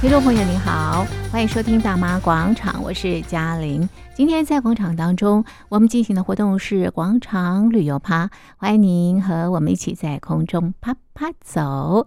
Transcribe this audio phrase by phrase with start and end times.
[0.00, 3.86] 听众朋友您好，欢迎收听大妈广场，我是嘉玲。
[4.14, 12.06] 今天在广场当中，我们进行的活动是广场旅游趴，欢迎您和我们一起在空中趴趴走。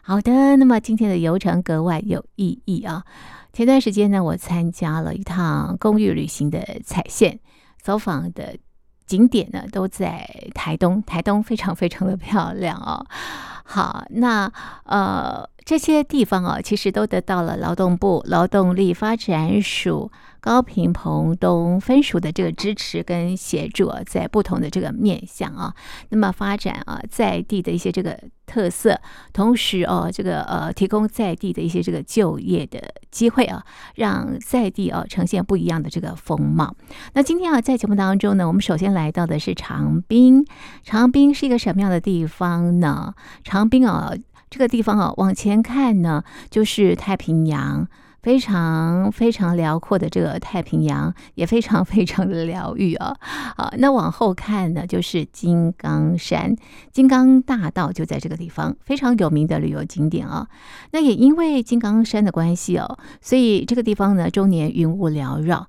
[0.00, 3.04] 好的，那么今天的游程格外有意义啊！
[3.52, 7.40] 前段时间呢，我参加了一趟公寓旅行的踩线，
[7.82, 8.56] 走访的
[9.04, 13.04] 景点呢都在台东，台东非常非常的漂亮哦。
[13.64, 14.52] 好，那
[14.84, 15.48] 呃。
[15.64, 25.74] 这些地方啊，其实都得到了劳动部劳动力发展署高平澎东分署的这个支持跟协助啊，在不同的这个面向啊，
[26.10, 29.00] 那么发展啊在地的一些这个特色，
[29.32, 32.78] 同时哦、这个呃提供在地的一些这个就业的
[33.10, 36.76] 机会啊，让在地啊呈现不一样的这个风貌。
[37.14, 40.44] 那今天啊，在节目当中呢，我们首先来到的是长滨，
[40.82, 43.14] 长滨是一个什么样的地方呢？
[43.42, 44.10] 长滨啊。
[44.50, 47.88] 这个地方啊，往前看呢，就是太平洋，
[48.22, 53.16] 非常非常辽阔的这个太平洋，也非常非常的疗愈啊。
[53.56, 56.54] 啊，那往后看呢，就是金刚山，
[56.92, 60.46] 金刚大道就在这个地方，非常有名的旅游景点啊。
[60.92, 65.66] 那也因为金刚山的关系哦，所以这个地方呢，终年云雾缭绕。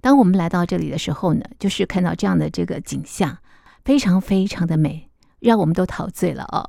[0.00, 3.38] 当我们来到这里的时候呢，就是看到这样的这个景象，
[3.84, 5.08] 非常非常的美。
[5.44, 6.68] 让我们都陶醉了哦。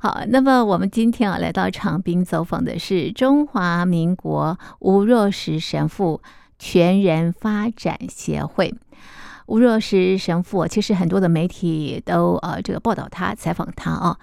[0.00, 6.20] 好，那么我们今天啊来到长滨走访的是中华民国吴若石神父
[6.58, 8.74] 全人发展协会。
[9.46, 14.18] 吴若石神父其实很多的媒体都呃这个报道他采访他啊。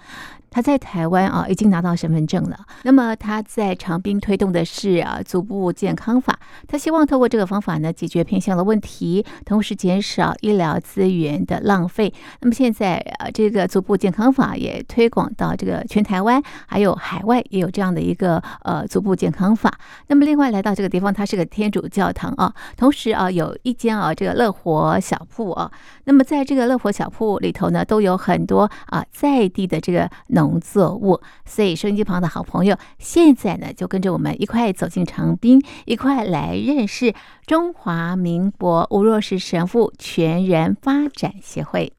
[0.54, 2.56] 他在台湾啊，已经拿到身份证了。
[2.84, 6.38] 那么他在长滨推动的是啊，足部健康法。
[6.68, 12.14] 他希望透过这个方法呢，解决偏乡的问题，同时减少医疗资源的浪费。
[12.40, 19.76] 那么现在啊，这个足部健康法也推广到这个全台湾，还有海外也有这样的一个呃足部健康法。
[20.06, 25.68] 那么另外来到这个地方，它是个天主教堂啊，同时啊有一间啊这个乐活小铺啊。
[26.04, 30.43] 那么在这个乐活小铺里头呢，都有很多啊在地的这个农。
[30.44, 37.14] 农作物，所以收音机旁的好朋友，现在呢就跟着我们一块走进长滨，一块来认识
[37.46, 41.94] 中华民国吴若石神父全人发展协会。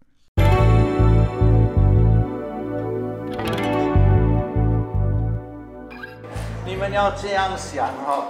[6.68, 8.28] 你们要这样想哈，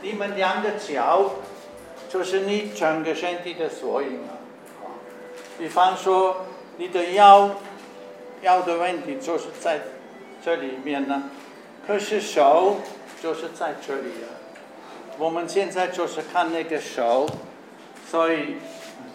[0.00, 1.32] 你们两个脚
[2.08, 4.40] 就是你整个身体的缩影啊。
[5.58, 6.46] 比方说
[6.78, 7.50] 你的腰。
[8.42, 9.80] 腰的问题就是在
[10.42, 11.30] 这里面呢，
[11.86, 12.78] 可是手
[13.22, 14.28] 就是在这里啊。
[15.18, 17.28] 我们现在就是看那个手，
[18.08, 18.56] 所以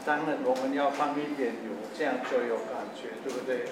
[0.05, 3.65] 当然我们要放一点油，这样就有感觉，对不对？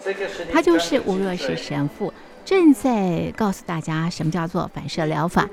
[0.00, 2.12] 这个是他就是吴若石神父，
[2.48, 5.46] 正在告诉大家什么叫做反射疗法。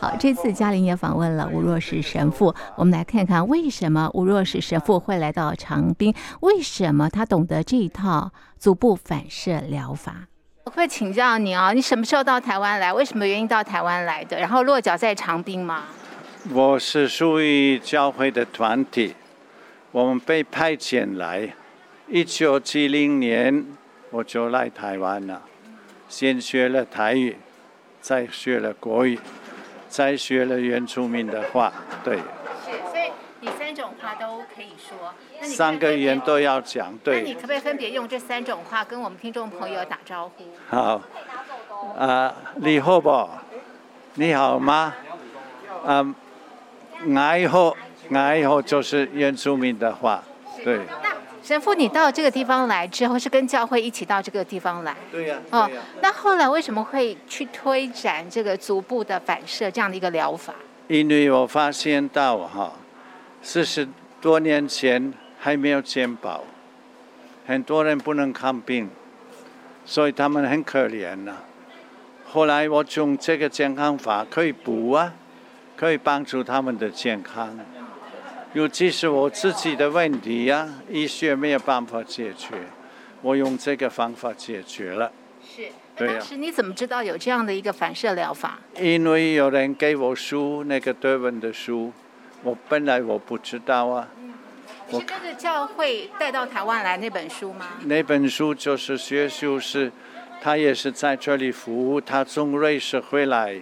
[0.00, 10.26] 好，这次嘉玲也访问了吴若石神父，我们来看看为什么吴若石神父会来到长滨，为什么他懂得这一套足部反射疗法。
[10.64, 12.92] 我会请教你哦，你什么时候到台湾来？
[12.92, 14.40] 为什么原因到台湾来的？
[14.40, 15.84] 然后落脚在长滨吗？
[16.52, 19.14] 我是属于教会的团体，
[19.92, 21.54] 我们被派遣来，
[22.08, 23.64] 一九七零年
[24.10, 25.42] 我就来台湾了，
[26.08, 27.36] 先学了台语，
[28.00, 29.18] 再学了国语。
[29.90, 31.72] 再学了原住民的话，
[32.04, 32.16] 对。
[32.16, 32.22] 是，
[32.90, 33.10] 所以
[33.40, 35.14] 你三种话都可以说。
[35.40, 37.22] 那你三个语言都要讲，对。
[37.22, 40.44] 那你可不可以分别用这三种话跟我们听众朋友打招呼？
[40.68, 41.00] 好。
[41.96, 43.28] 啊，你好不？
[44.16, 44.92] 你好吗？
[45.86, 46.14] 嗯，
[47.16, 47.74] 爱好，
[48.12, 50.22] 爱好就是原住民的话，
[50.62, 50.80] 对。
[51.48, 54.94] 神父，你到这个地方来之后，是跟教会一起到这个地方来？
[55.10, 55.60] 对呀、啊。
[55.60, 55.70] 哦，
[56.02, 60.52] 那后来为什么会去推展这个足部的反射这样的一个疗法？
[60.88, 62.74] 因为我发现到哈，
[63.40, 63.88] 四十
[64.20, 66.44] 多年前还没有健保，
[67.46, 68.90] 很多人不能看病，
[69.86, 71.44] 所以他们很可怜呐、啊。
[72.30, 75.14] 后来我用这个健康法可以补啊，
[75.74, 77.58] 可以帮助他们的健康。
[78.54, 82.56] 尤其是我自己的问题呀、啊，医学没有办法解决，
[83.20, 85.12] 我用这个方法解决了。
[85.46, 86.18] 是，对呀、啊。
[86.18, 88.58] 当时你怎么知道有这样的一个反射疗法？
[88.80, 91.92] 因为有人给我书，那个德文的书，
[92.42, 94.08] 我本来我不知道啊。
[94.18, 94.32] 嗯，
[94.90, 97.66] 是跟着教会带到台湾来那本书吗？
[97.84, 99.92] 那本书就是学修士，
[100.40, 103.60] 他也是在这里服务，他从瑞士回来，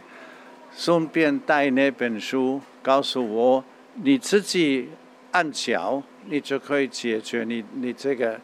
[0.73, 3.65] 顺便带那本书告诉我。
[4.03, 4.91] 你自己
[5.33, 8.39] 按脚，你就可以解决你你这个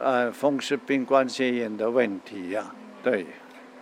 [0.00, 3.26] 呃风湿病关节炎的问题呀、啊，对。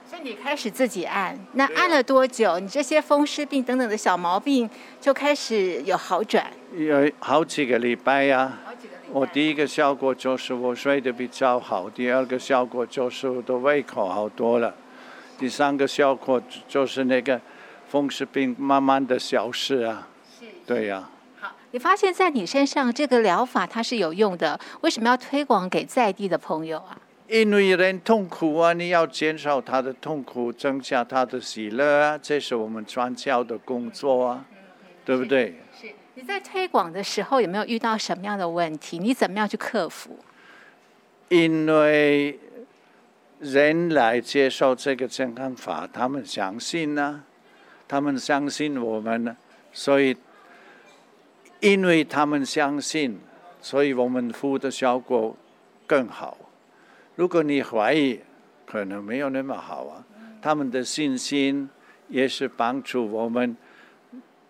[0.09, 2.59] 所以你开始自己按，那按了多久？
[2.59, 4.69] 你这些风湿病等等的小毛病
[5.01, 6.51] 就开始有好转？
[6.77, 8.61] 有好几个礼拜呀、啊。
[8.67, 9.09] 好几个礼拜。
[9.13, 14.75] 我第一个效果就是我睡得比较好，第二个效果就是我的胃口好多了，
[15.39, 17.41] 第三个效果就是那个
[17.89, 20.09] 风湿病慢慢的消失啊。
[20.71, 20.75] 是。
[20.75, 21.11] 对呀、啊。
[21.41, 26.97] 好，你发现在你身上这个疗法它是有用的，为什么要推广给在地的朋友啊？
[27.29, 34.45] 因为人痛苦啊，你要减少他的痛苦，增加他的喜乐啊，这是我们传教的工作啊，
[35.05, 35.61] 对不对？
[35.81, 35.89] 是。
[36.15, 38.99] 你在推广的时候有没有遇到什么样的问题？
[38.99, 40.19] 你怎么样去克服？
[41.29, 42.39] 因为
[43.39, 47.25] 人来接受这个健康法，他们相信呢、啊，
[47.87, 49.37] 他们相信我们呢，
[49.73, 50.17] 所以
[51.61, 53.21] 因为他们相信，
[53.61, 55.37] 所以我们服务的效果
[55.87, 56.37] 更好。
[57.17, 58.21] 如果你怀疑，
[58.65, 60.05] 可能没有那么好啊。
[60.41, 61.69] 他们的信心
[62.09, 63.55] 也是帮助我们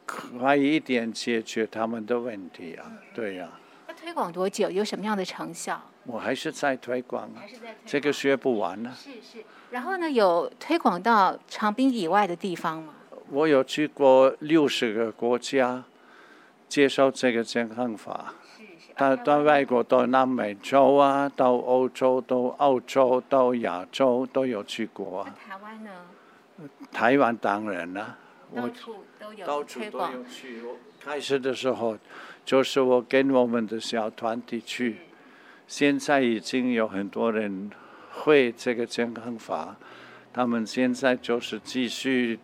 [0.06, 2.92] 快一点解决他们的问题啊。
[3.12, 3.58] 对呀、啊。
[3.88, 4.70] 那推广多久？
[4.70, 5.82] 有什么样的成效？
[6.04, 7.42] 我还是在推广啊。
[7.84, 8.94] 这个学不完呢、啊。
[8.94, 9.44] 是是。
[9.72, 12.94] 然后呢，有推广到长滨以外的地方吗？
[13.30, 15.82] 我有去过六十个国家，
[16.70, 18.32] 接受这个健康法。
[18.96, 25.34] 到到外国，到南美洲啊，到欧洲，到澳洲，到亚洲都有去过啊。
[25.48, 25.90] 台湾呢？
[26.92, 28.16] 台湾当然了，
[28.54, 30.62] 到处都有到处都有去。
[31.00, 31.98] 开始的时候，
[32.44, 34.98] 就是我跟我们的小团体去。
[35.66, 37.70] 现在已经有很多人
[38.12, 39.76] 会这个健康法，
[40.32, 42.38] 他们现在就是继续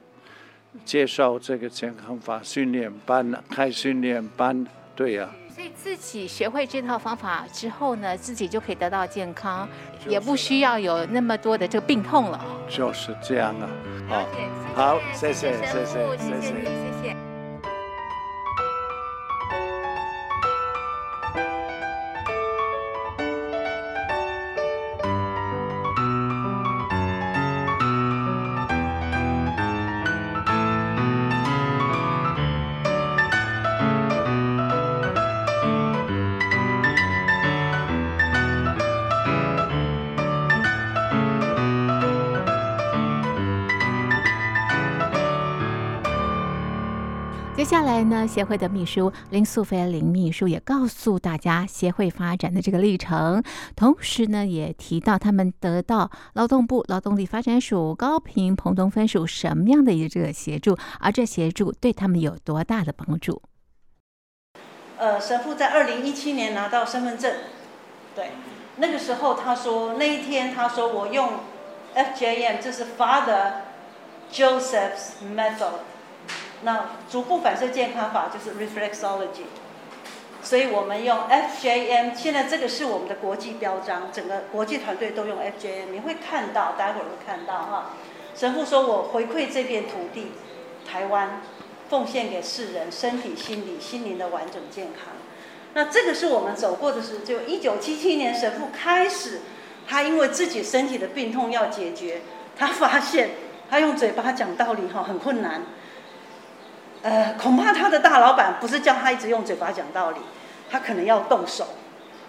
[0.85, 5.35] 接受这个健康法训练班，开训练班，对呀、啊。
[5.55, 9.67] 所以自己学会这套方法之后呢，自己就可以得到健康，
[10.07, 12.45] 也不需要有那么多的这个病痛了。
[12.69, 13.69] 就是这样啊，
[14.75, 16.86] 好，好，谢谢，谢谢，谢谢，谢谢
[47.87, 53.41] 来呢，协会的秘书林素菲林秘书也告诉大家协会发展的这个历程，
[53.77, 63.41] 同时呢，也提到他们得到劳动部劳动力发展署高屏澎东分署什么样的一个这个协助，而这协助对他们有多大的帮助？
[64.99, 67.33] 呃，神父在二零一七年拿到身份证，
[68.17, 68.33] 对，
[68.79, 71.35] 那个时候他说那一天他说我用
[71.95, 73.53] FJM，这是 Father
[74.33, 75.95] Joseph's Method。
[76.67, 79.47] 那足部反射健康法就是 reflexology，
[80.43, 87.93] 所以我们用 FJM，现在这个是我们的国际标章，整个国际团队都用 FJM，你会看到，待会儿会看到哈。
[88.35, 90.33] 神父说我回馈这片土地，
[90.85, 91.41] 台湾，
[91.89, 95.15] 奉献给世人，身体、心理、心灵的完整健康。
[95.75, 99.43] 那这个是我们走过的是，就一九七七年神父开始，
[99.87, 102.23] 他因为自己身体的病痛要解决，
[102.59, 103.31] 他发现
[103.71, 105.63] 他用嘴巴讲道理哈很困难。
[107.07, 110.19] 呃，恐怕他的大老板不是叫他一直用嘴巴讲道理，
[110.69, 111.69] 他可能要动手。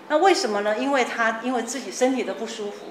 [0.07, 0.77] 那为什么呢？
[0.77, 2.81] 因为他因为自己身体的不舒服，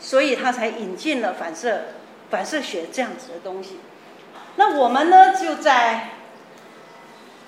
[0.00, 1.82] 所以他才引进了反射
[2.30, 3.80] 反射学这样子的东西。
[4.56, 6.08] 那我们呢，就在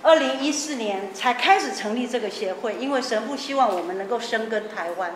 [0.03, 5.13] 二零一四年才开始成立这个协会，因为神父希望我们能够深耕台湾。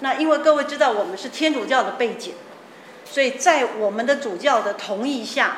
[0.00, 2.34] 那因为各位知道我们是天主教的背景，
[3.06, 5.56] 所以在我们的主教的同意下。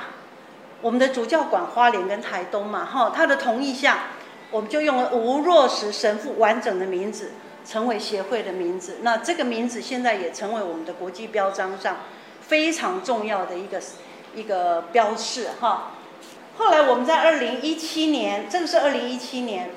[0.87, 4.05] 我们的主教管花莲跟台东嘛，哈，他的同意下，
[4.53, 7.33] 我们就用了吴若石神父完整的名字，
[7.69, 8.99] 成为协会的名字。
[9.03, 11.97] 那这个名字现在也成为我们的国际标章上
[12.41, 13.83] 非常重要的一个
[14.37, 15.91] 一个标志，哈。
[16.57, 19.71] 后来我们在二零一七年，这个是二零一七年，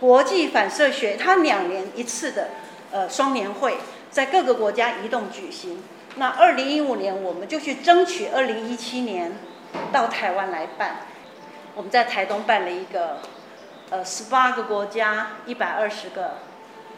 [0.00, 2.48] 国际反射学它两年一次的
[2.90, 3.76] 呃双年会，
[4.10, 5.80] 在各个国家移动举行。
[6.16, 9.32] 那二零一五年，我们就去争取二零一七年。
[9.92, 10.96] 到台湾来办，
[11.74, 13.18] 我们在台东办了一个，
[13.90, 16.38] 呃，十八个国家，一百二十个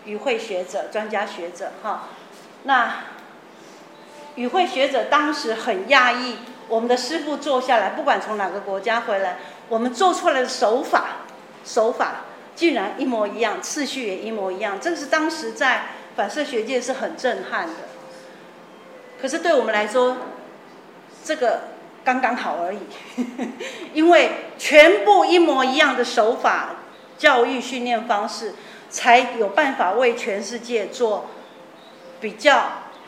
[0.05, 2.09] 与会学者、专家学者，哈。
[2.65, 2.95] 那
[4.37, 6.37] 与会学者当时很讶异，
[6.69, 11.23] 我们的师傅坐下来，不管从哪个国家回来，我们做出来的手法，
[11.65, 12.25] 手法
[12.55, 15.87] 竟然一模一样，次序也一模一样，这是当时在
[16.17, 17.75] 反射学界是很震撼的。
[19.21, 20.17] 可是对我们来说，
[21.25, 21.61] 这个
[22.04, 22.78] 刚刚好而已，
[23.95, 26.76] 因为全部一模一样的手法、
[27.19, 28.54] 教育训练方式，
[28.88, 31.26] 才有办法为全世界做
[32.21, 32.64] 比较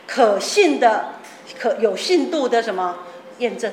[0.07, 1.15] 可信的、
[1.59, 2.99] 可有信度的什么
[3.39, 3.71] 验证。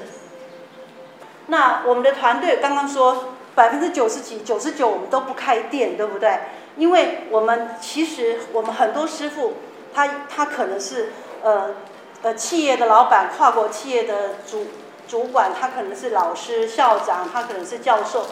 [1.47, 6.39] 那我们的团队刚刚说百分之九十几、九十九，我们都不开店，对不对？
[6.77, 9.55] 因为我们其实我们很多师傅，
[9.93, 11.13] 他他可能是
[11.43, 11.75] 呃
[12.23, 14.67] 呃企业的老板、跨国企业的主
[15.11, 18.27] 主管，他可能是老师、校长，他可能是教授，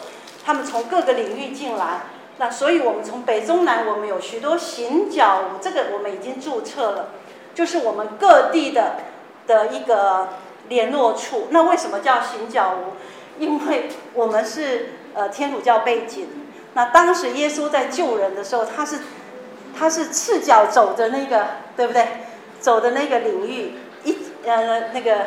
[0.44, 2.02] 他们从各个领域进来。
[2.38, 7.08] 那所以我们从北中南，我们有许多行脚，这个我们已经注册了，
[7.52, 8.94] 就是我们各地的
[9.48, 10.28] 的一个
[10.68, 11.48] 联络处。
[11.50, 13.42] 那为什么叫行脚屋？
[13.42, 16.28] 因为我们是呃天主教背景。
[16.74, 19.00] 那当时耶稣在救人的时候，他是
[19.76, 21.44] 他是赤脚走的那个，
[21.76, 22.06] 对不对？
[22.60, 25.26] 走的那个领域，一呃那个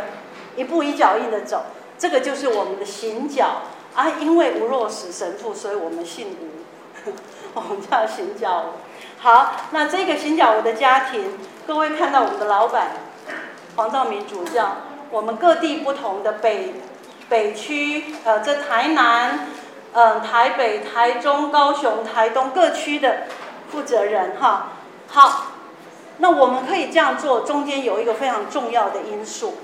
[0.56, 1.64] 一步一脚印的走，
[1.98, 3.62] 这个就是我们的行脚
[3.96, 4.08] 啊。
[4.20, 7.12] 因为吴若石神父，所以我们姓吴，
[7.54, 8.74] 我们叫行脚。
[9.20, 12.92] 好，那这个行脚吴的家庭，各位看到我们的老板
[13.76, 14.78] 黄兆明主教，
[15.10, 16.74] 我们各地不同的北
[17.30, 19.48] 北区，呃，在台南。
[19.94, 23.24] 嗯，台北、台中、高雄、台东各区的
[23.70, 24.70] 负责人哈，
[25.10, 25.48] 好，
[26.20, 29.56] 那我们可以这样做，中间有一个非常重要的因素，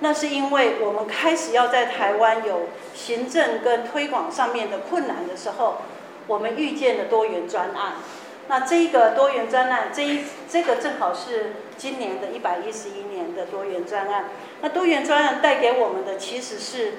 [0.00, 5.76] 那是因为我们开始要在台湾有行政跟推广上面的困难的时候，
[6.26, 7.94] 我们遇见了多元专案。
[8.48, 14.24] 那这一个多元专案，这一这个正好是今年的一百一十一年的多元专案。
[14.60, 16.94] 那多元专案带给我们的其实是。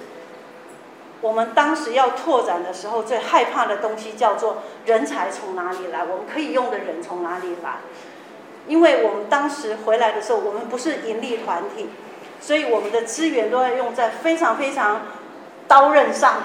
[1.24, 6.00] 我们当时要拓展的时候，最害怕的东西叫做人才从哪里来？
[6.02, 7.76] 我们可以用的人从哪里来？
[8.68, 11.90] 因为我们当时回来的时候，我们不是盈利团体，
[12.42, 15.04] 所以我们的资源都要用在非常非常
[15.68, 16.38] 刀刃上。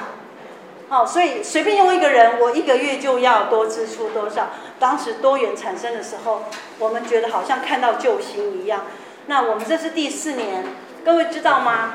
[0.89, 4.51] 好，所以随便用一个人，我一个月就要多支出多少。
[4.79, 6.45] 当时多元产生的时候，
[6.79, 8.83] 我们觉得好像看到救星一样。
[9.27, 10.65] 那我们这是第四年，
[11.05, 11.95] 各位知道吗？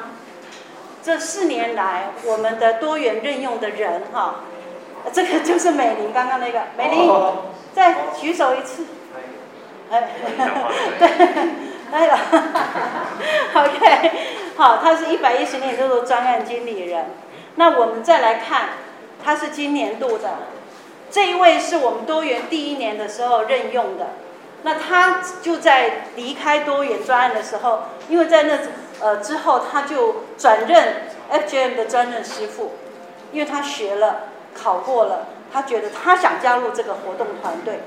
[1.02, 4.42] 这四年来，我们的多元任用的人哈，
[5.14, 7.10] 这个就是美玲刚刚那个美玲，
[7.74, 8.86] 再举手一次，
[9.90, 10.10] 哎，
[11.00, 11.10] 对，
[11.92, 12.20] 来了，
[13.54, 14.12] OK，
[14.56, 17.06] 好，他是一百一十年叫做专案经理人。
[17.56, 18.70] 那我们再来看，
[19.24, 20.38] 他是今年度的，
[21.10, 24.08] 这一位是我们多元第一年的时候任用的，
[24.64, 28.58] 那他就在离开多元专案的时候，因为在那。
[29.04, 32.74] 呃，之后他就转任 FJM 的专任师傅，
[33.32, 37.80] 因为他学了，考过了，他觉得他想加入这个活动团队，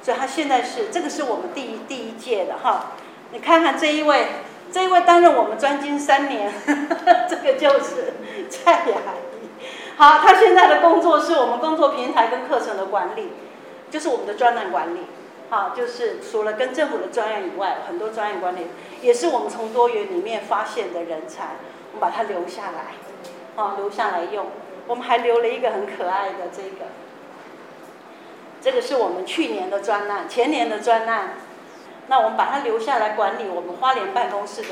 [0.00, 2.92] 所以他现在是这个是我们第一第一届的哈。
[3.32, 4.26] 你看看这一位，
[4.72, 6.52] 这一位担任我们专精三年，
[7.28, 8.14] 这个就是
[8.48, 9.48] 蔡雅仪。
[9.96, 13.30] 好，他现在的工作是我们工作平台跟课程的管理，
[13.90, 15.00] 就是我们的专案管理。
[15.50, 18.68] 好，就是除了跟政府的专案以外，很多专案管理
[19.02, 21.56] 也是我们从多元里面发现的人才，
[21.92, 24.46] 我们把它留下来，啊，留下来用。
[24.86, 26.86] 我们还留了一个很可爱的这个，
[28.60, 31.34] 这个是我们去年的专案，前年的专案。
[32.10, 34.68] 那我们把他留下来管理我们花莲办公室的，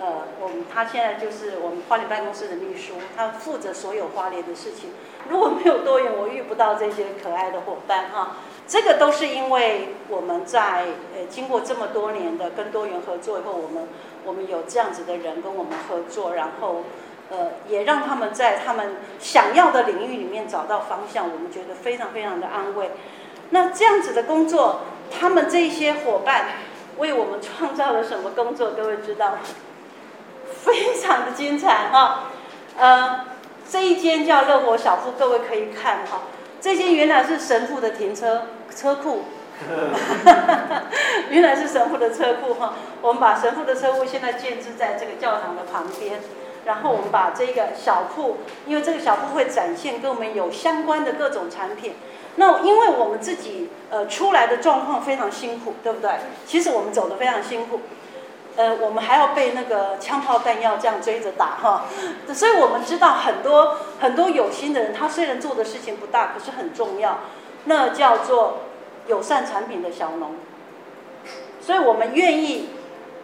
[0.00, 4.90] 呃，我们他现在就是我们花莲办公室的秘书，他负责所有花莲的事情。
[5.28, 8.38] 如果没有多元，我遇不到这些可爱的伙伴哈。
[8.66, 13.88] 这个都是因为我们在呃经过这么多年的跟多元合作以后，我们
[14.24, 16.82] 我们有这样子的人跟我们合作，然后
[17.30, 22.90] 呃也让他们在他们想要的领域里面找到方向，我们觉得非常非常的安慰。
[23.50, 24.80] 那这样子的工作，
[25.10, 26.46] 他们这些伙伴
[26.98, 28.70] 为我们创造了什么工作？
[28.70, 29.38] 各位知道吗？
[30.62, 32.30] 非常的精彩哈。
[32.78, 33.26] 呃，
[33.68, 36.22] 这一间叫乐活小铺，各位可以看哈。
[36.60, 38.42] 这间原来是神父的停车。
[38.72, 39.24] 车库，
[41.28, 42.74] 原来是神父的车库哈。
[43.02, 46.20] 我们把神父的车库现在建置在这个教堂的旁边，
[46.64, 51.94] 然后我们把这个小铺，因为这个小铺会展现跟我们有相关的各种产品。
[52.36, 56.10] 那因为我们自己呃出来的状况非常辛苦，对不对？
[56.46, 57.80] 其实我们走得非常辛苦，
[58.56, 61.86] 呃，我们还要被那个枪炮弹药这样追着打哈。
[62.32, 67.18] 所以我们知道很多很多有心的人，他虽然做的事情不大，可是很重要。
[67.64, 68.60] 那叫做
[69.06, 70.36] 友善产品的小农，
[71.60, 72.70] 所以我们愿意，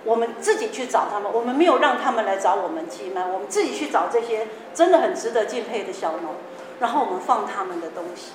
[0.06, 6.36] 我们自己去找他们，我们没有让他们来找我们寄卖，我们自己去找这些真的很值得敬佩的小农，
[6.78, 8.32] 然后我们放他们的东西，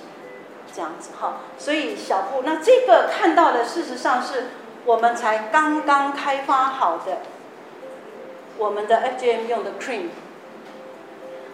[0.73, 1.37] 这样子哈。
[1.57, 4.47] 所以小布，那这个看到的事实上是
[4.83, 7.19] 我们才刚刚开发好的，
[8.57, 10.09] 我们的 FGM 用的 cream，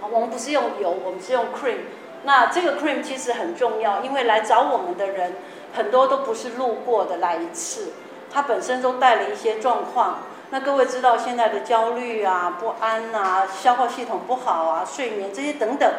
[0.01, 1.77] 我们不是用油，我们是用 cream。
[2.23, 5.35] 那这个 cream 其实很重要，因为来找我们的人
[5.73, 7.93] 很多都不是路过的来一次，
[8.37, 10.19] 它本身都带了一些状况。
[10.51, 15.91] 那各位知道现在的焦虑啊、不安啊、消化系统不好啊、睡眠这些等等，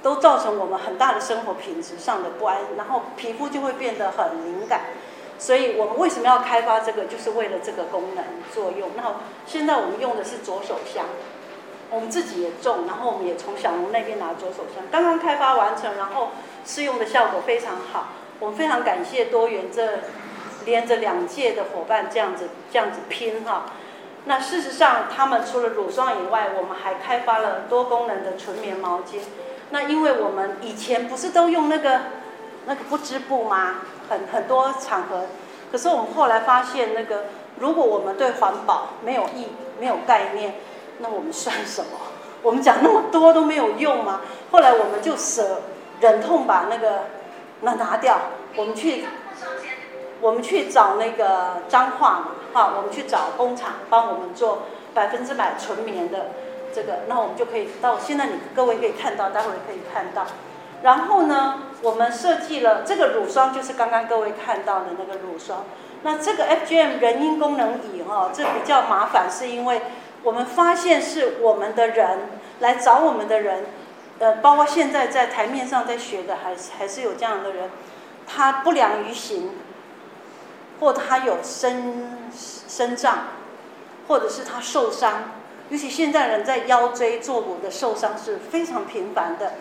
[0.00, 4.82] 都造成我们很大的生活品质上的不安，然后皮肤就会变得很敏感。
[5.36, 8.90] 所以我们为什么要开发这个，就是为了这个功能作用。
[8.96, 9.02] 那
[9.44, 11.06] 现在我们用的是左手香，
[11.90, 16.28] 我们自己也种，然后我们也从小农那边拿左手香，刚刚开发完成，然后
[16.64, 18.10] 试用的效果非常好。
[18.38, 19.98] 我们非常感谢多元这
[20.70, 23.66] 连着两届的伙伴这样子这样子拼哈。
[24.26, 29.18] 那事实上，他们除了乳霜以外，我们还开发了多功能的纯棉毛巾。
[29.70, 32.00] 那因为我们以前不是都用那个
[32.66, 33.76] 那个不织布吗？
[34.08, 35.26] 很很多场合，
[35.72, 37.24] 可是我们后来发现，那个
[37.58, 39.48] 如果我们对环保没有意
[39.80, 40.54] 没有概念，
[40.98, 41.90] 那我们算什么？
[42.42, 44.20] 我们讲那么多都没有用吗？
[44.50, 45.62] 后来我们就舍
[46.00, 47.06] 忍痛把那个
[47.62, 48.20] 那拿掉，
[48.56, 49.04] 我们去。
[50.20, 54.62] 我们去找那个彰化嘛，哈，我们去找工厂帮我们做
[54.92, 56.26] 百分之百纯棉的
[56.74, 60.26] 这个，那我们就可以到现在你各位可以看到，待会可以看到。
[60.82, 65.64] 然后呢，我们设计了这个乳霜，就是刚刚各位看到的那个乳霜。
[66.02, 69.82] 那这个 FGM 人因功能椅哈，这比较麻烦，是因为
[70.22, 72.20] 我们发现是我们的人
[72.60, 73.66] 来找我们的人，
[74.18, 77.70] 呃，包括现在在台面上在学的，还还是有这样的人，
[78.26, 79.50] 他不良于行。
[80.80, 83.18] 或他有身身障，
[84.08, 85.30] 或者是他受伤，
[85.68, 89.52] 尤其现在人在腰椎坐骨的受伤是非常频繁的。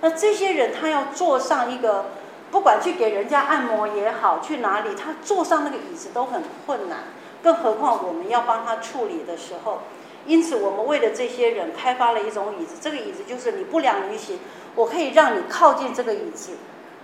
[0.00, 2.06] 那这些人他要坐上一个，
[2.50, 6.98] 不管去给人家按摩也好，去哪里，他坐上那个椅子都很困难，
[7.42, 9.82] 更何况我们要帮他处理的时候。
[10.24, 14.38] 因此，我们为了这些人开发了一种椅子，这个椅子就是你不良于行，
[14.76, 16.52] 我可以让你靠近这个椅子，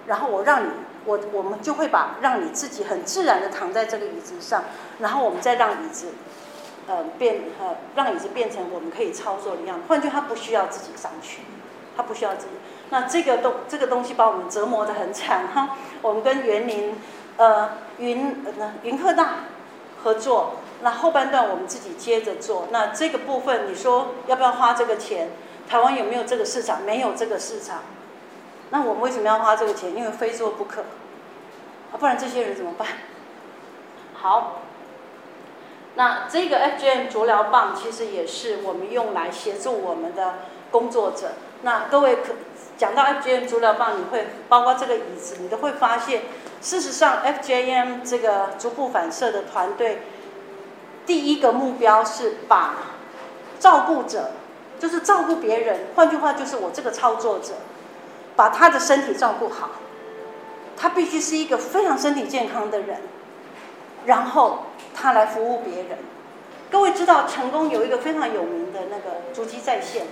[0.09, 0.71] 然后我让你。
[1.05, 4.65] 我我们就会把让你自己很自然的躺在这个椅子上，
[4.99, 6.09] 然后我们再让椅子，
[6.87, 9.85] 呃变呃让椅子变成我们可以操作的样子。
[9.89, 11.41] 换句话，他不需要自己上去，
[11.97, 12.53] 他不需要自己。
[12.91, 15.79] 那这个东这个东西把我们折磨得很惨哈。
[16.03, 16.97] 我们跟园林
[17.39, 19.45] 呃云呃云科大
[20.03, 22.69] 合作，那后半段我们自己接着做。
[22.71, 25.31] 那这个部分你说要不要花这个钱？
[25.67, 26.83] 台湾有没有这个市场？
[26.83, 27.79] 没有这个市场。
[28.71, 29.97] 那我们为什么要花这个钱？
[29.97, 30.83] 因为非做不可，
[31.93, 32.87] 啊，不然这些人怎么办？
[34.15, 34.63] 好，
[35.95, 40.35] 那这个 FGM 足疗棒其实也是我们用来协助我们的
[40.71, 41.33] 工作者。
[41.63, 42.35] 那各位可
[42.77, 46.23] 讲到 FGM 足疗棒，你会包括这个椅子，你都会发现，
[46.61, 50.03] 事实上 FGM 这个足部反射的团队，
[51.07, 52.75] 第一个目标是把
[53.59, 54.33] 照顾者，
[54.79, 57.55] 就是照顾别人，换句话就是我这个操作者。
[58.39, 59.71] 把他的身体照顾好，
[60.77, 63.01] 他必须是一个非常身体健康的人，
[64.07, 65.99] 然后他来服务别人。
[66.71, 70.07] 各位知道成功有一个非常有名的那个足迹在线，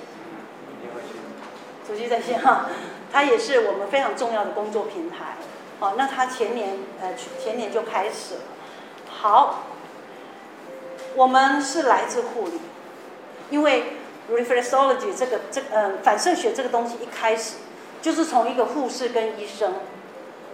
[1.86, 2.66] 足迹在线哈，
[3.12, 5.36] 它也是我们非常重要的工作平台。
[5.78, 7.10] 好，那他前年呃
[7.40, 8.40] 前年就开始了。
[9.08, 9.66] 好，
[11.14, 12.60] 我们是来自护理，
[13.50, 13.92] 因为
[14.32, 17.58] reflexology 这个这呃反射学这个东西一开始。
[18.02, 19.74] 就是从一个护士跟医生，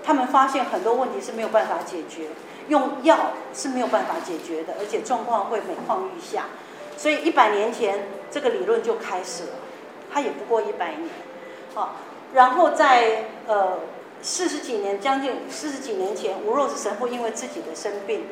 [0.03, 2.29] 他们发现很多问题是没有办法解决，
[2.69, 3.19] 用药
[3.55, 6.47] 是没有办法解决的，而且状况会每况愈下。
[6.97, 9.51] 所以一百年前这个理论就开始了，
[10.13, 11.09] 它也不过一百年，
[11.75, 11.97] 好，
[12.35, 13.81] 然后在呃
[14.23, 18.27] 四十几年，将近四十几年前，吴若斯神父因为自己的生病，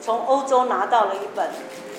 [0.00, 1.50] 从欧洲拿到了一本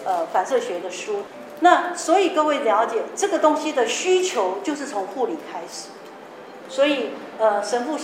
[0.06, 1.24] 呃反射学的书。
[1.60, 5.90] 那所以各位了解这个东西的需求，就是从护理开始。
[6.74, 8.00] 所以，呃，神父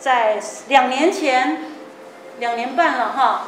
[0.00, 1.62] 在两年前，
[2.40, 3.42] 两年半了哈，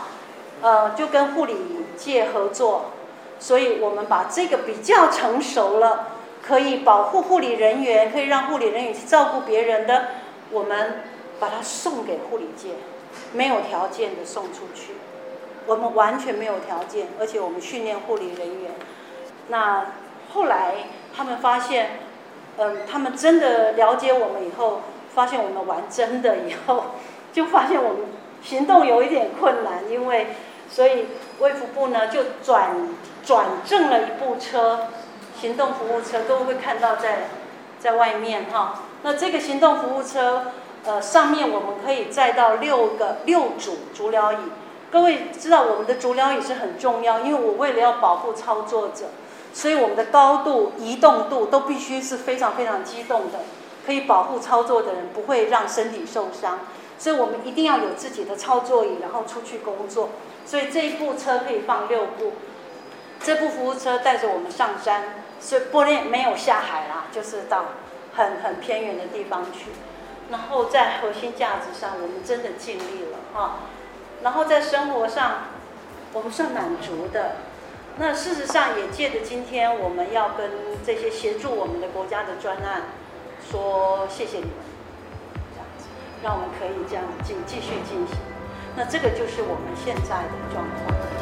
[0.60, 1.56] 呃，就跟护理
[1.96, 2.92] 界合作，
[3.40, 10.10] 所以我们把这个比较成熟了，可以保护护理人员，可以让护理人员去照顾别人的，
[10.52, 11.02] 我们
[11.40, 12.68] 把它送给护理界，
[13.32, 14.92] 没有条件的送出去，
[15.66, 18.70] 我们完全没有条件，而且我们训练护理人员，
[19.48, 19.86] 那
[20.32, 20.74] 后来
[21.16, 22.11] 他们发现。
[22.58, 24.82] 嗯，他们真的了解我们以后，
[25.14, 26.84] 发现我们玩真的以后，
[27.32, 27.98] 就发现我们
[28.42, 30.28] 行动有一点困难，因为
[30.68, 31.06] 所以
[31.38, 32.88] 卫福部呢就转
[33.24, 34.88] 转正了一部车，
[35.40, 37.28] 行动服务车，各位会看到在
[37.78, 38.82] 在外面哈。
[39.02, 40.52] 那这个行动服务车，
[40.84, 44.36] 呃，上面我们可以载到六个六组足疗椅。
[44.90, 49.06] 各位知道我们的足疗椅是很重要，因为我为了要保护操作者。
[49.52, 53.40] 所以我们的高度、移动度都必须是非常非常机动的，
[53.84, 56.60] 可以保护操作的人不会让身体受伤。
[56.98, 60.10] 所以我们一定要有自己的操作椅，然后出去工作。
[60.46, 62.32] 所以这一部车可以放六部，
[63.22, 67.66] 这部服务车带着我们上山，所以不能没有下海啦，就是到
[68.14, 69.70] 很很偏远的地方去。
[70.30, 73.58] 然后在核心价值上，我们真的尽力了哈。
[74.22, 75.32] 然后在生活上，
[76.12, 77.32] 我们算满足的。
[77.98, 80.50] 那事实上也借着今天，我们要跟
[80.84, 82.82] 这些协助我们的国家的专案
[83.50, 84.52] 说谢谢你们，
[85.52, 85.86] 这样子，
[86.22, 88.16] 让我们可以这样继继续进行。
[88.74, 91.21] 那这个就是我们现在的状况。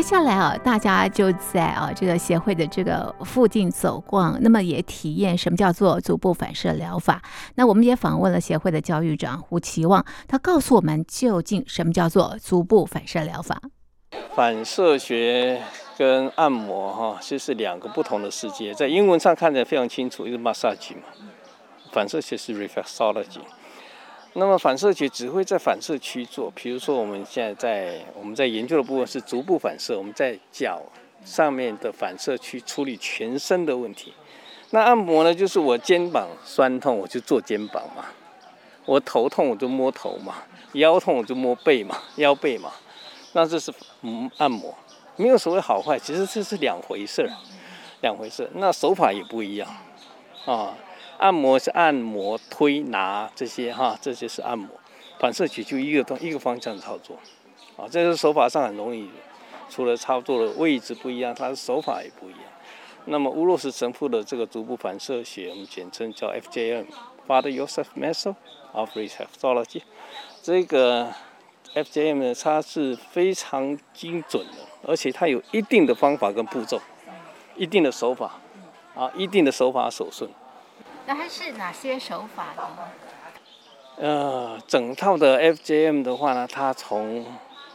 [0.00, 7.20] 接下来啊，大家就在啊这个协会的这个附近走逛，那么也体验什么叫做足部反射疗法。
[7.56, 13.60] 那我们也访问了协会的教育长胡奇旺，他告诉我们究竟什么叫做足部反射疗法。
[14.34, 15.60] 反射学
[15.98, 21.02] 跟按摩哈，其实是两个不同的世界，在英文上看起来非常清楚，一个 massage 嘛，
[21.92, 23.40] 反射学是 reflexology。
[24.34, 30.80] 那么反射区只会在反射区做，比如说我们现在在我们在研究的部分是足部反射，我们在脚
[31.24, 34.14] 上面的反射区处理全身的问题。
[34.70, 38.04] 那按摩呢，就是我肩膀酸痛我就做肩膀嘛，
[38.86, 40.36] 我头痛我就摸头嘛，
[40.74, 42.70] 腰痛我就摸背嘛，腰背嘛。
[43.32, 44.72] 那这是嗯按摩，
[45.16, 47.30] 没有所谓好坏，其实这是两回事儿，
[48.00, 48.48] 两回事。
[48.54, 49.68] 那手法也不一样
[50.46, 50.72] 啊。
[51.20, 54.68] 按摩是按摩、推拿这些哈，这些是按摩。
[55.18, 57.14] 反射区就一个东一个方向操作，
[57.76, 59.06] 啊，这个手法上很容易，
[59.68, 62.40] 除了操作的位置不一样，它的手法也不一样。
[63.04, 68.34] 那么吴若石神父的这个足部反射学，我们简称叫 FJM，Father Joseph Method
[68.72, 69.82] of Reflexology。
[70.40, 71.12] 这个
[71.74, 74.54] FJM 呢，它是非常精准的，
[74.86, 76.80] 而且它有一定的方法跟步骤，
[77.56, 78.40] 一定的手法，
[78.94, 80.30] 啊，一定的手法手顺。
[81.10, 82.62] 那它是哪些手法呢？
[83.96, 87.26] 呃，整套的 FJM 的话呢，它从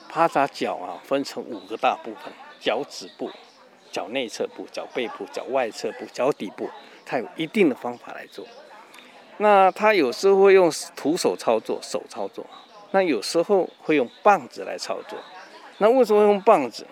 [0.08, 3.30] 趴扎脚啊，分成五个大部分：脚趾部、
[3.91, 6.69] 脚内侧部、脚背部、脚外侧部、脚底部，
[7.06, 8.48] 它有一定的方法来做。
[9.39, 12.45] 那它有时候会用徒手操作，手操作；
[12.91, 15.19] 那有时候会用棒子来操作。
[15.80, 16.88] 那为什么用棒子？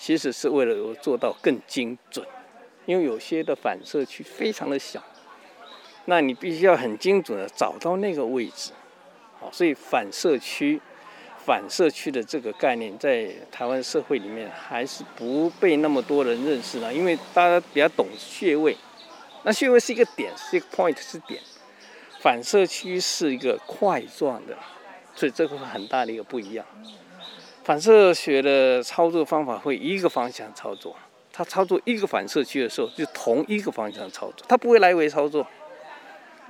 [0.00, 2.26] 其实是为了做到更精准，
[2.84, 5.00] 因为有些的反射区非常的小。
[6.06, 8.72] 那你必须要很精准的找到那个位置，
[9.40, 10.80] 好，所以反射区、
[11.44, 18.76] 反射区的这个概念在台湾社会里面还是不被那么多人认识呢，因为大家比较懂穴位，
[19.44, 21.40] 那穴位是一个点，是一个 point 是点，
[22.20, 24.54] 反射区是一个块状的，
[25.14, 26.66] 所以这个会很大的一个不一样。
[27.64, 30.94] 反射学的操作方法会一个方向操作，
[31.32, 35.46] 它操作一个反射区的时候就同一个方向操作，它不会来回操作。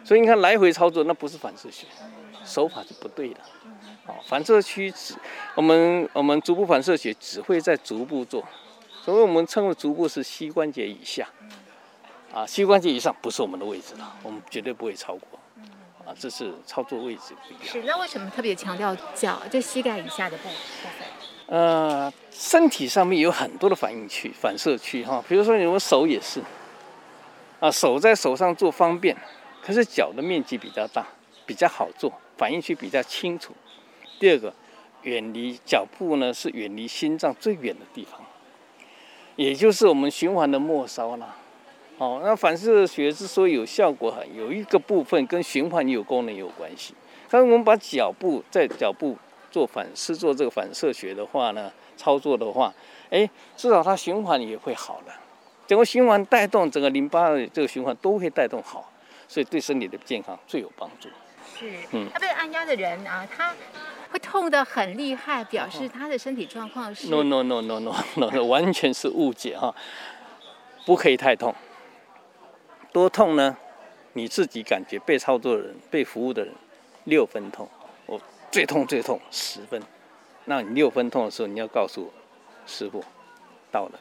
[0.04, 1.86] 所以你看，来回操作那不是反射区，
[2.44, 3.40] 手法是不对的。
[4.04, 5.14] 好，反射区只
[5.54, 8.44] 我们我们足部反射学只会在足部做，
[9.02, 11.26] 所以我们称为足部是膝关节以下，
[12.34, 15.40] 啊，膝关节以上不是我们的位置了，我们绝对不会超过。
[16.04, 17.72] 啊，这是操作位置不一样。
[17.72, 20.50] 是，那为什么特别强调脚就膝盖以下的部部
[20.98, 21.08] 分？
[21.46, 26.42] 呃，身体上面有很多的反应区、反射区哈，比如说你们手也是，
[27.58, 29.16] 啊，手在手上做方便。
[29.64, 31.07] 可是脚的面积比较大，
[31.46, 33.55] 比较好做，反应区比较清楚。
[34.20, 34.53] 第二个，
[35.05, 38.20] 远离脚部呢是远离心脏最远的地方，
[39.37, 41.37] 也就是我们循环的末梢啦。
[41.96, 46.94] 哦，那反射学之所以有效果，有一个部分跟循环有功能有关系。
[47.31, 49.16] 但是我们把脚部在脚部
[49.50, 52.74] 做反是做这个反射学的话呢，操作的话，
[53.09, 55.12] 哎，至少它循环也会好的，
[55.66, 58.90] 整个循环带动整个淋巴的这个循环都会带动好。
[59.28, 61.08] 所以对身体的健康最有帮助。
[61.58, 63.54] 是，嗯，他被按压的人啊，他
[64.10, 67.08] 会痛得很厉害，表示他的身体状况是。
[67.08, 69.74] No no no no no no，完全是误解哈，
[70.84, 71.54] 不可以太痛。
[72.92, 73.56] 多痛呢？
[74.16, 76.54] 你自己感觉被操作的人、被服务的人
[77.04, 77.68] 六分痛，
[78.06, 79.82] 我最痛最痛十分。
[80.44, 82.12] 那你六分痛的时候，你要告诉我
[82.64, 83.04] 师傅
[83.72, 83.98] 到了。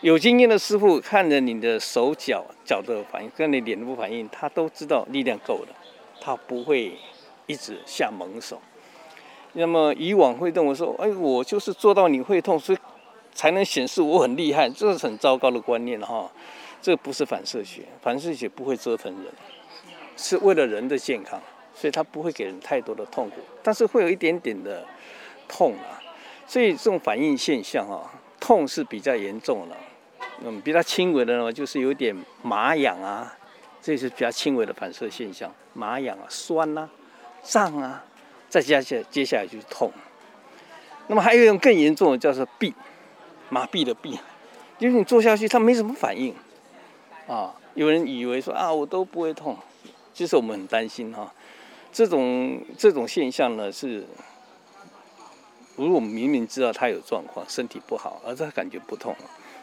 [0.00, 5.74] 有经验的师傅看着你的手脚脚的反应，跟你脸部反应，他都知道力量够了，
[6.20, 6.96] 他不会
[7.46, 8.60] 一直下猛手。
[9.54, 12.78] 那么以往会动，我说，哎，我就是做到你会痛，所以
[13.34, 16.30] 才能显示我很厉害，这是很糟糕的观念哈。
[16.80, 19.32] 这不是反射学，反射学不会折腾人，
[20.16, 21.42] 是为了人的健康，
[21.74, 24.86] 所以他不会给人太多的痛苦，但是会有一点点的
[25.48, 25.98] 痛啊。
[26.46, 28.08] 所以这种反应现象啊，
[28.38, 29.74] 痛是比较严重的。
[30.40, 33.36] 嗯，比较轻微的呢，就是有点麻痒啊，
[33.82, 36.88] 这是比较轻微的反射现象，麻痒啊、酸啊、
[37.42, 38.04] 胀啊，
[38.48, 39.90] 再加下接下来就是痛。
[41.08, 42.72] 那么还有一种更严重的，叫做痹，
[43.48, 44.16] 麻痹的痹，
[44.78, 46.34] 就是你坐下去它没什么反应
[47.26, 47.54] 啊。
[47.74, 49.56] 有人以为说啊，我都不会痛，
[50.14, 51.32] 其实我们很担心哈、
[51.92, 54.04] 这种这种现象呢是，
[55.76, 59.16] 如果我们明明知道他有状况，身体不好，而他感觉不痛。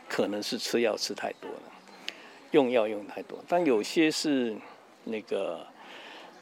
[0.07, 1.61] 可能是吃药吃太多了，
[2.51, 4.55] 用药用太多，但有些是
[5.03, 5.65] 那个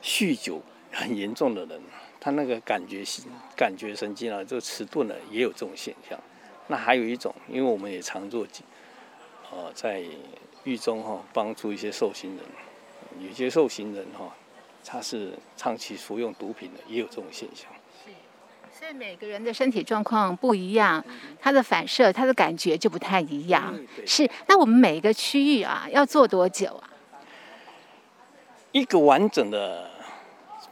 [0.02, 1.82] 酗酒很严重的人，
[2.20, 3.04] 他那个感觉
[3.56, 6.20] 感觉神经啊就迟钝了，也有这种现象。
[6.68, 8.48] 那还有一种，因为我们也常做，
[9.52, 10.04] 呃，在
[10.64, 12.46] 狱中哈帮助一些受刑人，
[13.28, 14.34] 有些受刑人哈
[14.86, 17.70] 他是长期服用毒品的，也有这种现象。
[18.78, 21.04] 所以每个人的身体状况不一样，
[21.40, 23.74] 他的反射、他的感觉就不太一样。
[24.06, 26.90] 是，那我们每一个区域啊，要做多久啊？
[28.72, 29.88] 一个完整的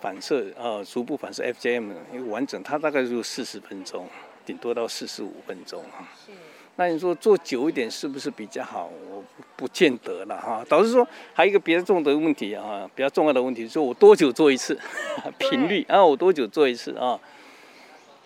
[0.01, 4.07] 反射，呃，逐步反射 FJM，一个完整，它大概就四十分钟，
[4.45, 6.09] 顶多到四十五分钟啊。
[6.25, 6.31] 是。
[6.77, 8.89] 那你说做久一点是不是比较好？
[9.11, 9.23] 我
[9.55, 10.65] 不见得了哈。
[10.67, 14.75] 导致说还有一个比较重的问题啊，比较重要的问题，就是我多久做一次？
[15.37, 17.19] 频率啊，我多久做一次啊？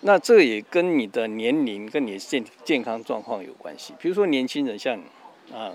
[0.08, 3.92] 那这也跟你的年龄、跟你的健健康状况有关系。
[4.00, 4.96] 比如说年轻人，像
[5.52, 5.74] 啊，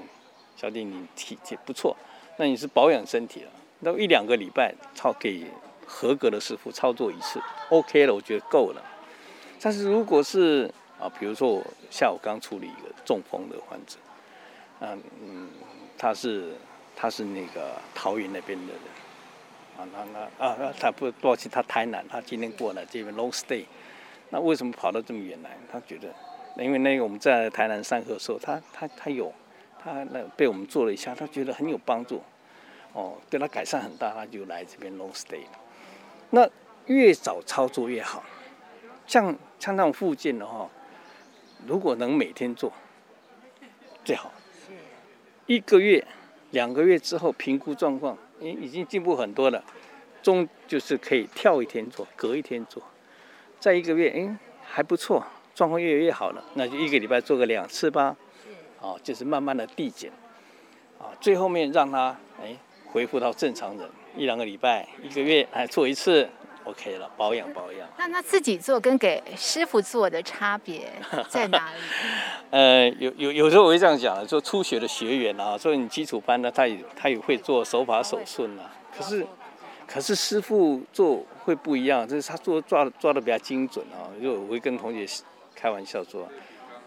[0.57, 1.97] 小弟你体体不错，
[2.37, 5.45] 那你是保养身体了，那一两个礼拜操给
[5.85, 8.81] 合格的师傅操作一次，OK 了，我觉得够了。
[9.61, 13.97] 但是如果是啊，比如说我下午刚处理一个中风的患者，
[14.79, 15.49] 嗯嗯，
[15.99, 16.55] 他是
[16.95, 18.83] 他是那个桃园那边的人，
[19.77, 23.65] 啊那那啊他不抱歉，他台南，他今天过来这边 long stay。
[24.31, 25.51] 那为什么跑到这么远来？
[25.71, 26.15] 他觉得，
[26.57, 29.33] 因为那个我们在台南上课的时候，他他他有，
[29.83, 32.23] 他那被我们做了一下，他觉得很有帮助，
[32.93, 35.59] 哦，对他改善很大，他就来这边 long stay 了。
[36.31, 36.49] 那
[36.87, 38.23] 越早操作越好，
[39.07, 40.69] 像像那种附件的话，
[41.67, 42.73] 如果能每天做，
[44.05, 44.33] 最好。
[45.47, 46.07] 一个月、
[46.53, 49.65] 两个月之后评估状况，已已经进步很多了，
[50.23, 52.81] 中就是可以跳一天做，隔一天做。
[53.61, 55.23] 再一个月，哎，还不错，
[55.55, 58.17] 状况越来越好了，那就一个礼拜做个两次吧，
[58.81, 60.11] 哦，就是慢慢的递减，
[60.99, 62.57] 啊，最后面让他哎
[62.91, 66.27] 恢复到正常人，一两个礼拜、一个月哎做一次
[66.65, 67.87] ，OK 了，保养保养。
[67.99, 70.91] 那他自己做跟给师傅做的差别
[71.29, 71.81] 在哪里？
[72.51, 79.27] 呃，有有有时候我会这样讲，说初学的学员啊，所以你基础班呢，他也他也会做手法手顺啊，可是。
[79.93, 84.07] 可是师傅做会不一样，就是他做抓抓的比较精准啊。
[84.23, 85.05] 就我会跟同学
[85.53, 86.29] 开玩笑说，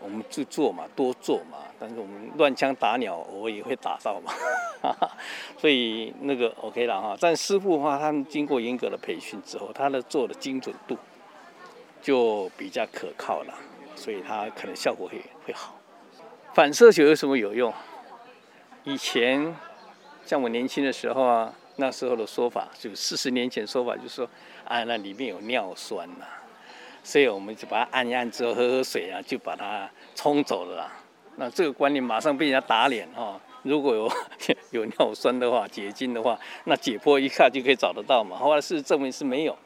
[0.02, 1.58] 我们就做嘛，多做嘛。
[1.78, 4.32] 但是我们乱枪打鸟，我也会打到嘛。
[5.60, 7.18] 所以那个 OK 了哈。
[7.20, 10.98] 但师傅的话，他们经过严格的培训之后，他的做的精准度
[12.02, 13.54] 就比较可靠了，
[13.98, 15.76] 所以他可能效果会会好。
[16.54, 17.74] 反射球有什么有用？
[18.86, 19.54] 以前
[20.26, 21.54] 像我年轻的时候啊。
[21.78, 24.30] 那时候的说法，就四十年前说法，就是说，
[24.66, 26.26] 啊，那里面有尿酸呐，
[27.04, 30.92] 所以我们就把它按一按之后，喝喝水啊，就把它冲走了啦。
[31.38, 33.40] 那这个观念马上被人家打脸哈。
[33.64, 34.12] 如果有
[34.72, 38.38] 有尿酸的话，结晶的话，那解剖一看就可以找得到嘛。
[38.38, 39.58] 后来事实证明是没有。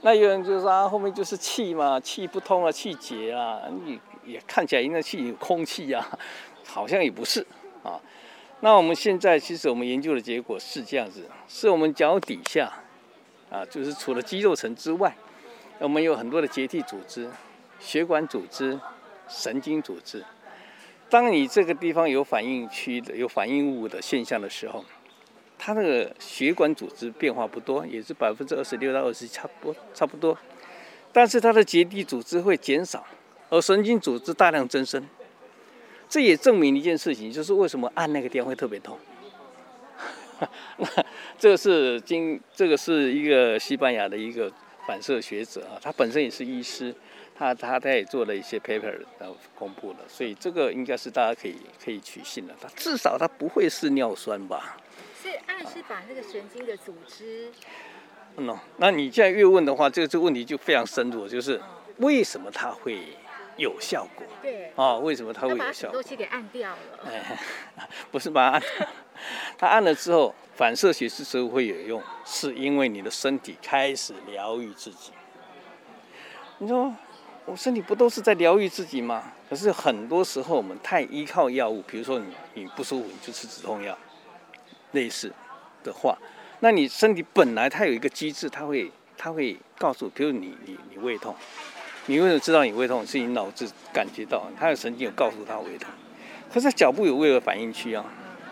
[0.00, 6.18] 那有人就说啊，后面就是气嘛，气不通啊，气结啊，你也看起来应该气有空气啊，
[6.66, 7.46] 好像也不是
[7.82, 8.00] 啊。
[8.60, 12.72] 那我们现在其实我们研究的结果是这样子，是我们脚底下，
[13.50, 15.16] 啊，就是除了肌肉层之外，
[15.78, 17.30] 我们有很多的结缔组织、
[17.78, 18.78] 血管组织、
[19.28, 20.24] 神经组织。
[21.08, 24.84] 当你这个地方有反应区的、有反应物的现象的时候，
[25.56, 30.36] 它那个血管组织变化不多，也是百分之二十六到二十差不多，差不多。
[31.12, 33.06] 但是它的结缔组织会减少，
[33.50, 35.08] 而神经组织大量增生。
[36.08, 38.98] 这也证明一件事情，就是为什么按那个地方会特别痛。
[40.78, 40.86] 那
[41.38, 44.50] 这个是经，这个是一个西班牙的一个
[44.86, 46.94] 反射学者啊，他本身也是医师，
[47.36, 54.76] 他他他也做了一些 paper 然后公布了，所以这个应该是大家可以可以取信的，他至少他不会是尿酸吧？
[55.20, 57.50] 是暗示把那个神经的组织。
[58.36, 61.60] 嗯，那你现在越问的话，这个这个问题就非常深入，就是
[61.96, 63.00] 为什么他会
[63.58, 64.26] 有效果？
[64.40, 64.72] 对。
[64.74, 65.98] 啊，为什么它会有效果？
[65.98, 66.78] 把东西给按掉了。
[67.04, 67.38] 哎，
[68.10, 68.88] 不是把它按，
[69.58, 75.12] 它按了之后，反射学之所以会有用，是因为你的身体开始疗愈自己。
[76.58, 76.92] 你说
[77.44, 79.32] 我身体不都是在疗愈自己吗？
[79.48, 83.96] 可是很多时候我们太依靠药物，比如说你你不舒服，你就吃止痛药，
[84.92, 85.32] 类似
[85.82, 86.18] 的话。
[86.60, 91.34] 那你身体本来它有一个机制，它会它会告诉，比如你你你胃痛，
[92.08, 93.06] 你为什么知道你胃痛？
[93.06, 95.88] 是你脑子感觉到，他的神经有告诉他胃痛。
[96.52, 98.04] 可是脚部有胃的反应区啊，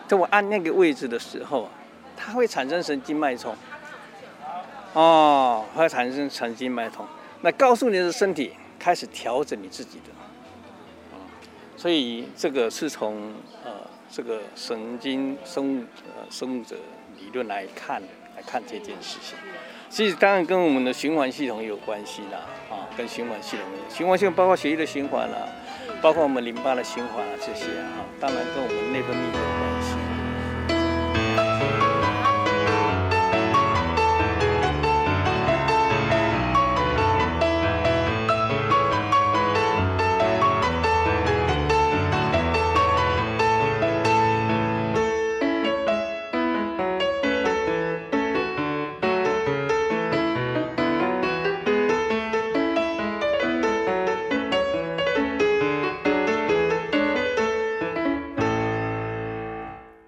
[0.07, 1.69] 在我按那个位置的时候，
[2.17, 3.57] 它会产生神经脉冲，
[4.93, 7.05] 哦，会产生神经脉冲，
[7.41, 10.13] 那告诉你的身体开始调整你自己的，
[11.77, 13.33] 所以这个是从
[13.65, 13.73] 呃
[14.11, 16.77] 这个神经生物呃生物者。
[17.19, 18.03] 理论来看，
[18.37, 19.39] 来看这件事情，
[19.89, 25.49] 其实当然跟我们的循环系统有关系啦，啊，跟循环系统有循环系统包括血液的循环啊，
[26.01, 29.56] 包括我们淋巴的循环啊这些啊，当然跟我们内分泌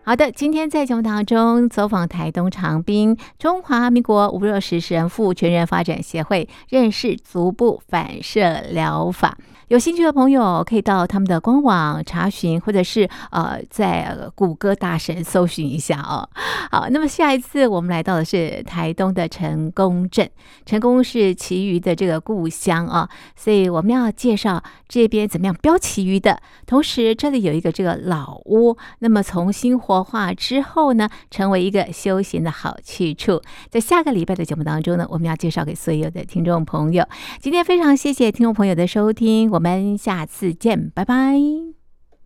[0.08, 9.36] 好的，今天在节目当中走访台东长滨中华民国无肉食神父全人发展协会，认识足部反射疗法。
[9.68, 16.26] 有兴趣的朋友可以到他们的官网查询，或者是呃在谷歌大神搜寻一下哦。
[16.70, 20.28] 好，那么下一次我们来到的是台东的成功镇，
[20.64, 26.40] 成功是旗鱼的这个故乡啊，所以我们要介绍这边怎么样标旗鱼的。
[26.64, 33.42] 同时，这里有一个这个老屋，那么重新活化之后呢，成为一个休闲的好去处。
[33.68, 37.06] 在下个礼拜的节目当中呢，我们要介绍给所有的听众朋友。
[37.38, 39.50] 今天非常谢谢听众朋友的收听。
[39.57, 41.77] 我我们下次见，拜拜。